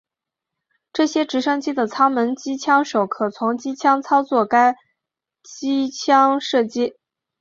[0.91, 4.75] 这些直升机的舱门机枪手可从机舱操作该
[5.43, 6.95] 机枪射击。